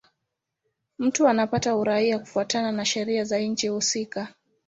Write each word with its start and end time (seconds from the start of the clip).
Mtu 0.99 1.27
anapata 1.27 1.75
uraia 1.75 2.19
kufuatana 2.19 2.71
na 2.71 2.85
sheria 2.85 3.23
za 3.23 3.39
nchi 3.39 3.67
husika. 3.67 4.33